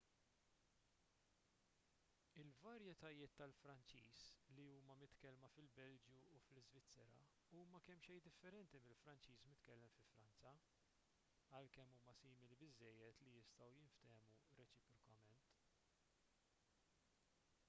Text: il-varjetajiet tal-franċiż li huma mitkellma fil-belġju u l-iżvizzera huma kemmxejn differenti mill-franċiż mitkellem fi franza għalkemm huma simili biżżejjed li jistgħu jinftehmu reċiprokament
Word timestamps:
il-varjetajiet 2.43 3.33
tal-franċiż 3.41 4.21
li 4.59 4.63
huma 4.77 4.95
mitkellma 5.01 5.49
fil-belġju 5.57 6.15
u 6.21 6.23
l-iżvizzera 6.39 7.19
huma 7.57 7.81
kemmxejn 7.89 8.23
differenti 8.29 8.81
mill-franċiż 8.87 9.41
mitkellem 9.51 9.93
fi 9.99 10.17
franza 10.37 10.79
għalkemm 11.59 11.95
huma 11.99 12.15
simili 12.23 12.57
biżżejjed 12.63 13.21
li 13.27 13.35
jistgħu 13.37 13.67
jinftehmu 13.77 14.27
reċiprokament 14.61 15.39